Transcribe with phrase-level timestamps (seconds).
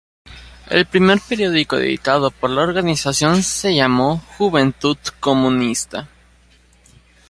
[0.71, 6.09] El primer periódico editado por la organización se llamó "Juventud Comunista".